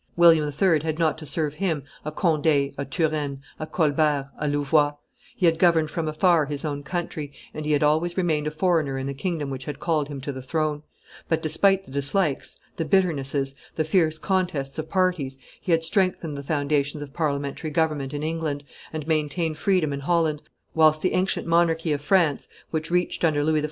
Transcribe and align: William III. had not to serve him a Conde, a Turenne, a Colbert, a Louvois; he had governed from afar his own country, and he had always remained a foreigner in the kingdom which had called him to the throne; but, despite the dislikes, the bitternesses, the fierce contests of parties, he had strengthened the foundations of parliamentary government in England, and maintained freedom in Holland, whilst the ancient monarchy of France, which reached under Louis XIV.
William 0.17 0.47
III. 0.51 0.79
had 0.79 0.97
not 0.97 1.15
to 1.19 1.27
serve 1.27 1.53
him 1.53 1.83
a 2.03 2.11
Conde, 2.11 2.47
a 2.47 2.85
Turenne, 2.89 3.39
a 3.59 3.67
Colbert, 3.67 4.31
a 4.39 4.47
Louvois; 4.47 4.95
he 5.35 5.45
had 5.45 5.59
governed 5.59 5.91
from 5.91 6.07
afar 6.07 6.47
his 6.47 6.65
own 6.65 6.81
country, 6.81 7.31
and 7.53 7.65
he 7.67 7.73
had 7.73 7.83
always 7.83 8.17
remained 8.17 8.47
a 8.47 8.49
foreigner 8.49 8.97
in 8.97 9.05
the 9.05 9.13
kingdom 9.13 9.51
which 9.51 9.65
had 9.65 9.77
called 9.77 10.07
him 10.07 10.19
to 10.19 10.31
the 10.31 10.41
throne; 10.41 10.81
but, 11.29 11.39
despite 11.43 11.85
the 11.85 11.91
dislikes, 11.91 12.57
the 12.77 12.83
bitternesses, 12.83 13.53
the 13.75 13.83
fierce 13.85 14.17
contests 14.17 14.79
of 14.79 14.89
parties, 14.89 15.37
he 15.61 15.71
had 15.71 15.83
strengthened 15.83 16.35
the 16.35 16.41
foundations 16.41 17.03
of 17.03 17.13
parliamentary 17.13 17.69
government 17.69 18.11
in 18.11 18.23
England, 18.23 18.63
and 18.91 19.07
maintained 19.07 19.59
freedom 19.59 19.93
in 19.93 19.99
Holland, 19.99 20.41
whilst 20.73 21.03
the 21.03 21.13
ancient 21.13 21.45
monarchy 21.45 21.91
of 21.93 22.01
France, 22.01 22.47
which 22.71 22.89
reached 22.89 23.23
under 23.23 23.43
Louis 23.43 23.59
XIV. 23.59 23.59